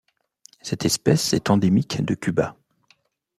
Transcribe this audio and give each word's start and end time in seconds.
Cette 0.63 0.83
espèce 0.83 1.31
est 1.33 1.51
endémique 1.51 2.03
de 2.03 2.15
Cuba. 2.15 2.55